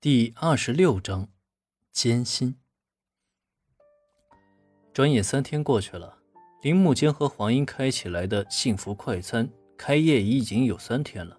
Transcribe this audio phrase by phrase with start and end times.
[0.00, 1.26] 第二十六章，
[1.90, 2.54] 艰辛。
[4.92, 6.18] 转眼三天过去了，
[6.62, 11.36] 林木间和黄英开起来的幸福快餐开业已经有三天了。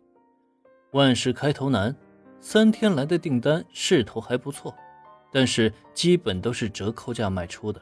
[0.92, 1.96] 万事开头难，
[2.42, 4.76] 三天来的订单势头还不错，
[5.32, 7.82] 但是基本都是折扣价卖出的。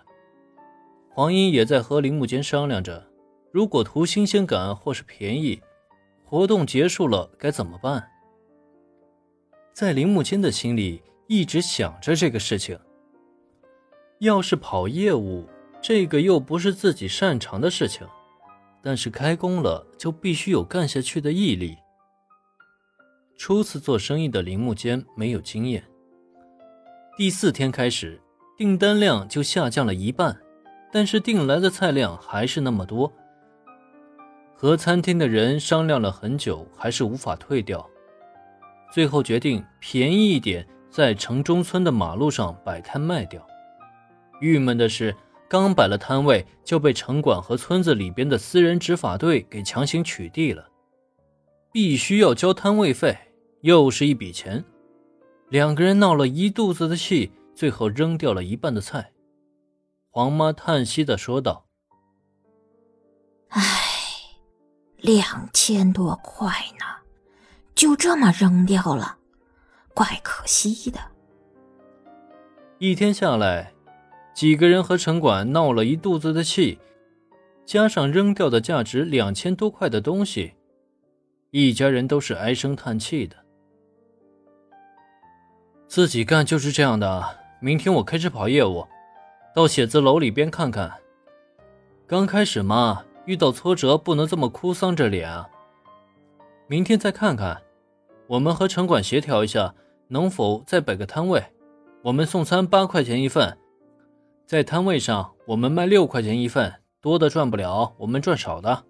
[1.09, 3.09] 黄英也在和林木间商量着，
[3.52, 5.59] 如果图新鲜感或是便宜，
[6.23, 8.12] 活动结束了该怎么办？
[9.78, 12.79] 在林木间的心里一直想着这个事情。
[14.18, 15.47] 要是跑业务，
[15.84, 18.07] 这个又不是自己擅长的事情，
[18.82, 21.78] 但是开工了就必须有干下去的毅力。
[23.37, 25.84] 初次做生意的林木间没有经验，
[27.15, 28.20] 第四天开始
[28.57, 30.36] 订单量就下降了一半，
[30.92, 33.14] 但是订来的菜量还是那么多。
[34.56, 37.88] 和餐厅的人商量了很久，还是无法退掉。
[38.91, 43.45] 最后决定便宜一点，在城中村的马路上摆摊卖掉。
[44.39, 45.16] 郁闷的是，
[45.50, 50.70] 刚摆了摊位，就被城管和村子里边的私人执法队给强行取缔了，
[51.72, 53.17] 必须要交摊位费，
[53.62, 54.64] 又是一笔钱。
[55.50, 59.12] 两个人闹了一肚子的气，最后扔掉了一半的菜。
[60.09, 61.66] 黄妈叹息的说道
[63.50, 63.62] ：“唉，
[64.97, 66.47] 两千多块
[66.80, 66.86] 呢。”
[67.78, 69.17] 就这么扔掉了，
[69.94, 71.00] 怪可惜的。
[72.80, 73.72] 一天下来，
[74.34, 76.80] 几个人和城管闹了一肚子的气，
[77.67, 80.56] 加上扔掉的价值两千多块的东西，
[81.52, 83.36] 一家人都是唉声叹气的。
[85.88, 87.38] 自己干就是这样的。
[87.59, 88.88] 明天我开始跑业务，
[89.53, 90.91] 到写字楼里边看看。
[92.08, 95.47] 刚开始嘛，遇到挫折不能这么哭丧着脸啊。
[96.66, 97.62] 明天再看看。
[98.28, 99.73] 我们和城管协调一下，
[100.09, 101.42] 能否再摆个摊位？
[102.03, 103.58] 我们送餐八块钱一份，
[104.45, 108.84] 在摊位上我们卖六块钱一份，多的赚不了，我们赚少的。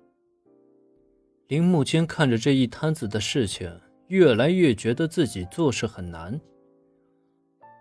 [1.47, 6.39] 林木间看着这一摊子的事情，越来越觉得自己做事很难。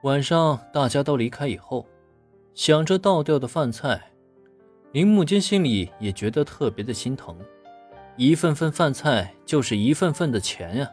[0.02, 1.86] 晚上大家都离开以后，
[2.54, 4.12] 想着倒掉的饭菜，
[4.92, 7.36] 林木间心里也觉得特别的心疼。
[8.16, 10.90] 一份份饭菜就是一份份的钱呀。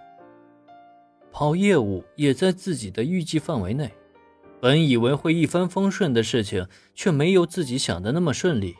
[1.34, 3.92] 跑业务也在自己的预计范围内，
[4.62, 8.76] 本以为会一帆风顺的事情，却没有自己想的那么顺利。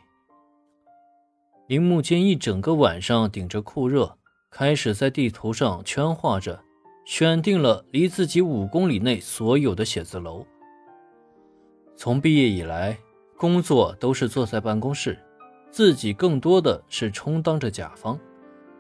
[1.68, 4.20] 林木间一整个晚上顶着酷热，
[4.52, 6.64] 开始在地图上圈画着，
[7.06, 10.46] 选定了离自己五公里内所有的写字楼。
[11.96, 12.96] 从毕业以来，
[13.36, 15.18] 工作都是坐在办公室，
[15.72, 18.20] 自己更多的是充当着甲方，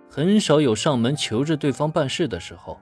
[0.07, 2.79] 很少有上门求着对方办事的时候。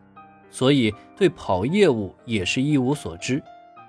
[0.51, 3.41] 所以对跑业务也是一无所知，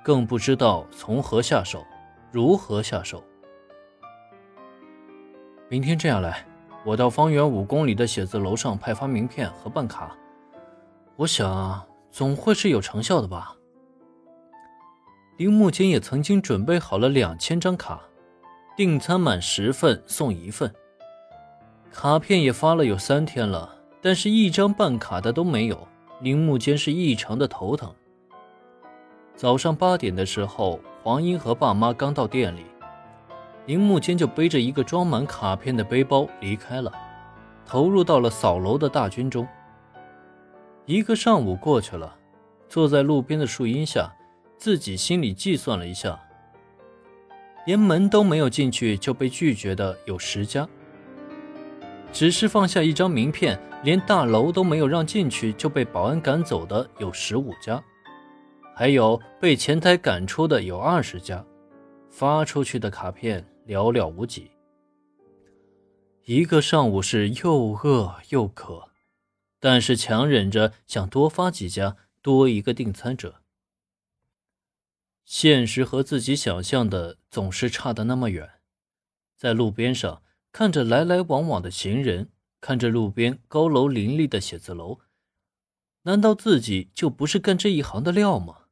[0.03, 1.85] 更不知道从何下手，
[2.31, 3.23] 如何下手。
[5.69, 6.47] 明天这样来，
[6.85, 10.17] 我到方圆五公里的写字楼上派发名片和办卡，
[11.17, 13.57] 我想总会是有成效的吧。
[15.39, 18.01] 林木间也曾经准备好了两千张卡，
[18.77, 20.73] 订餐满十份送一份。
[21.91, 25.89] 卡片也发了有三天了，但是一张办卡的都没有。
[26.23, 27.93] 铃木间是异常的头疼。
[29.35, 32.65] 早上八点的时候，黄英和爸妈刚到店里，
[33.67, 36.93] 铃木间就背着一个装满卡片的背包离开了，
[37.67, 39.47] 投入到了扫楼的大军中。
[40.87, 42.17] 一个上午过去了，
[42.69, 44.15] 坐在路边的树荫下，
[44.57, 46.21] 自己心里计算了一下，
[47.67, 50.69] 连门都没有进去就被拒绝的有十家。
[52.13, 57.83] 只是放下一张名片，连大楼都没有让进去就被保安赶走的有十五家，
[58.77, 61.45] 还有被前台赶出的有二十家，
[62.11, 64.51] 发出去的卡片寥寥无几。
[66.25, 68.91] 一个上午是又饿又渴，
[69.59, 73.37] 但是强忍着想多发几家，多一个订餐者。
[75.25, 78.51] 现实和自己想象的总是差得那么远，
[79.35, 80.23] 在路边上。
[80.53, 85.01] 看着来来往往的行人，看着路边高楼林立的写字楼，
[86.03, 88.67] 难道自己就不是干这一行的料吗？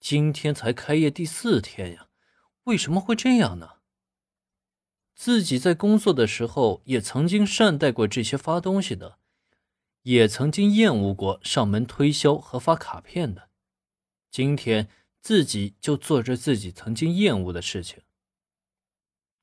[0.00, 2.08] 今天才开业第四天呀，
[2.64, 3.74] 为什么会这样呢？
[5.14, 9.20] 自己在工作的时候也曾经善待过这些发东西的，
[10.02, 13.48] 也曾经厌恶过上门推销和发卡片的，
[14.28, 14.88] 今天
[15.20, 18.02] 自己就做着自己曾经厌恶的事情。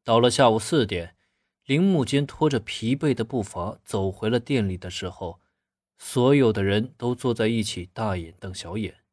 [0.04, 1.16] 到了下午四点。
[1.72, 5.40] 林木间拖着疲惫的步伐走回了店里的时候，
[5.98, 9.06] 所有的人都坐在一起，大眼瞪小眼，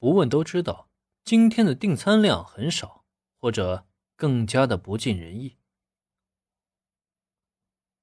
[0.00, 0.90] 不问都知道，
[1.24, 3.04] 今天的订餐量很少，
[3.40, 3.86] 或者
[4.16, 5.54] 更加的不尽人意。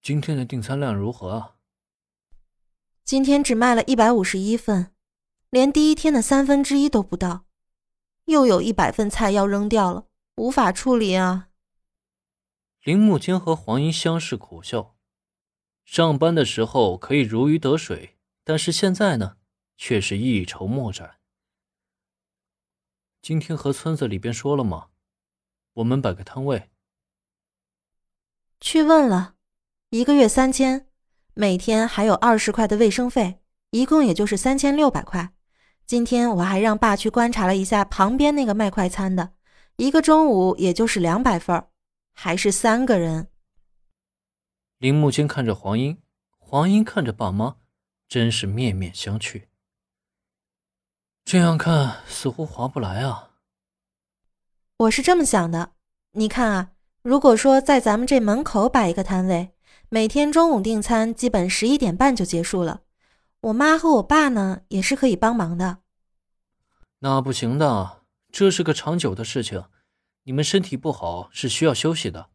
[0.01, 1.55] 今天的订餐量如何啊？
[3.03, 4.93] 今天只卖了一百五十一份，
[5.49, 7.43] 连第一天的三分之一都不到，
[8.27, 10.05] 又有一百份菜要扔掉了，
[10.37, 11.49] 无法处理啊。
[12.85, 14.95] 林木间和黄英相视苦笑。
[15.85, 19.37] 上班的时候可以如鱼得水，但是现在呢，
[19.75, 21.15] 却是一筹莫展。
[23.23, 24.89] 今天和村子里边说了吗？
[25.73, 26.69] 我们摆个摊位。
[28.59, 29.33] 去问了，
[29.89, 30.87] 一个月三千，
[31.33, 33.39] 每天还有二十块的卫生费，
[33.71, 35.33] 一共也就是三千六百块。
[35.87, 39.33] 今天我还让爸去观察了一下旁边那个卖快餐的，
[39.77, 41.65] 一个中午也就是两百份，
[42.15, 43.27] 还是三个人。
[44.79, 46.01] 林木间看着黄英，
[46.39, 47.57] 黄英看着爸妈，
[48.07, 49.43] 真是面面相觑。
[51.23, 53.31] 这样看似乎划不来啊。
[54.77, 55.73] 我是这么想的，
[56.13, 56.71] 你看啊，
[57.01, 59.51] 如果说在咱们这门口摆一个摊位，
[59.89, 62.81] 每天中午订餐，基本十一点半就结束了。
[63.41, 65.79] 我妈和我爸呢，也是可以帮忙的。
[66.99, 69.65] 那不行的，这是个长久的事情，
[70.25, 72.29] 你们身体不好是需要休息的。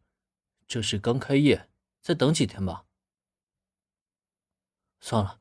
[0.67, 1.69] 这是刚开业。
[2.01, 2.85] 再等几天吧。
[4.99, 5.39] 算了，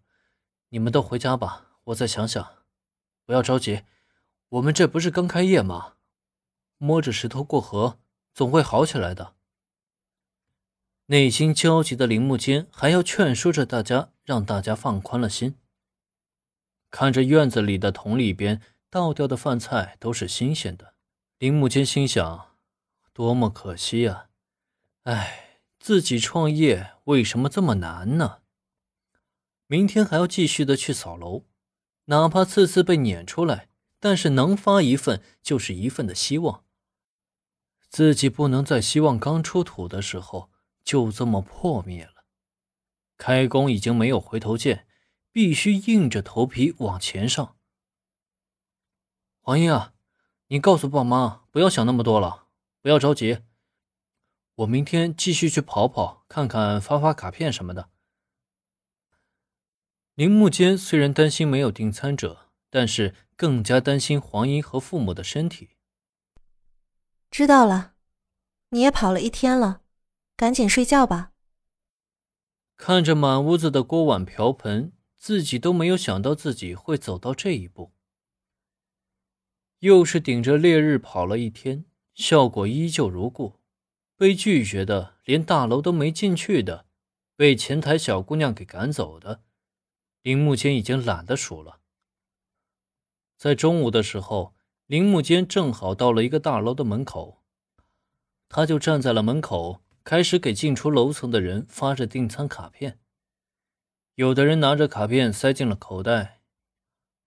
[0.68, 2.64] 你们都回家吧，我再想想。
[3.24, 3.84] 不要着急，
[4.50, 5.94] 我们这不是刚开业吗？
[6.76, 7.98] 摸着石头过河，
[8.34, 9.36] 总会好起来的。
[11.06, 15.56] 内心焦急的林木间还要劝说着大家，让大家放宽了心。
[16.90, 18.60] 看着院子里的桶里边
[18.90, 20.94] 倒掉的饭菜都是新鲜的，
[21.40, 22.54] 林木间心想：
[23.14, 24.28] 多么可惜呀！
[25.04, 25.46] 唉。
[25.78, 28.42] 自己创业为什么这么难呢？
[29.66, 31.46] 明天还要继续的去扫楼，
[32.04, 36.66] 哪怕次次被撵出来，但是能发一份就是一份的希望。
[37.88, 40.50] 自己不能在希望刚出土的时候
[40.84, 42.26] 就这么破灭了。
[43.16, 44.86] 开工已经没有回头箭，
[45.32, 47.56] 必须硬着头皮往前上。
[49.40, 49.94] 黄英啊，
[50.52, 52.48] 你告诉爸妈不要想那么多了，
[52.82, 53.38] 不要着急。
[54.56, 57.90] 我明天继续去跑跑，看看发发卡片什么的。
[60.16, 65.70] 铃木间虽然担心没有订餐者，但是更加担心黄英和父母的身体。
[67.30, 67.94] 知道了，
[68.70, 69.82] 你也跑了一天了，
[70.36, 71.30] 赶紧睡觉吧。
[72.76, 77.92] 看着满屋子的锅碗瓢盆，自己都没有想到自己会走到这一步。
[79.80, 81.84] 又是顶着烈日跑了一天，
[82.14, 83.58] 效果依旧如故。
[84.16, 86.84] 被拒绝的，连大楼都没进去的，
[87.34, 89.40] 被前台小姑娘给赶走的，
[90.20, 91.80] 铃木间已经懒得数了。
[93.38, 94.54] 在中午的时候，
[94.84, 97.42] 铃木间正好到了一个大楼的门口，
[98.50, 102.98] 他就站在了门口，开始给进出楼层的人发着订餐卡片。
[104.16, 106.39] 有的人拿着卡片塞进了口袋，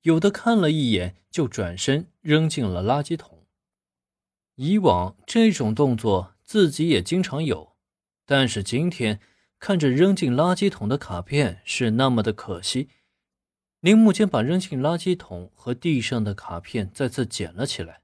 [0.04, 3.46] 有的看了一眼就转身扔进了垃圾桶。
[4.56, 6.30] 以往这种动作。
[6.46, 7.78] 自己也经常有，
[8.26, 9.20] 但是今天
[9.58, 12.90] 看着扔进垃圾桶的卡片是那么的可惜。
[13.80, 18.02] 铃木间把扔进垃圾桶和地上的卡片再次捡了起来，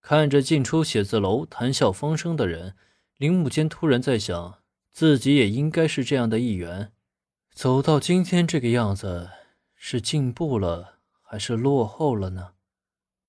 [0.00, 2.74] 看着进出写字楼谈笑风生的人，
[3.18, 4.58] 铃木间突然在想，
[4.90, 6.90] 自己也应该是这样的一员。
[7.52, 9.30] 走到今天这个样子，
[9.88, 12.54] 是进步了还是落后了呢？